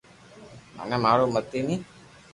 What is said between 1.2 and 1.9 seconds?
متي ني